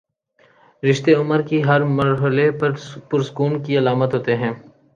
رشتے 0.83 1.13
عمر 1.13 1.41
کے 1.41 1.61
ہر 1.61 1.81
مر 1.97 2.09
حلے 2.23 2.49
پر 2.51 2.75
سکون 3.23 3.63
کی 3.63 3.77
علامت 3.77 4.13
ہوتے 4.13 4.35
ہیں۔ 4.35 4.53